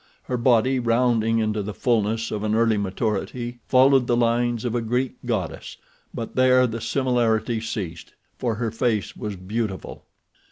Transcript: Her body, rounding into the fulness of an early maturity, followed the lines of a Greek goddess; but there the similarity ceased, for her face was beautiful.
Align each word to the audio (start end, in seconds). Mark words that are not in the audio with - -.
Her 0.23 0.35
body, 0.35 0.79
rounding 0.79 1.37
into 1.37 1.61
the 1.61 1.75
fulness 1.75 2.31
of 2.31 2.41
an 2.43 2.55
early 2.55 2.75
maturity, 2.79 3.59
followed 3.67 4.07
the 4.07 4.17
lines 4.17 4.65
of 4.65 4.73
a 4.73 4.81
Greek 4.81 5.13
goddess; 5.27 5.77
but 6.11 6.35
there 6.35 6.65
the 6.65 6.81
similarity 6.81 7.59
ceased, 7.61 8.13
for 8.35 8.55
her 8.55 8.71
face 8.71 9.15
was 9.15 9.35
beautiful. 9.35 10.05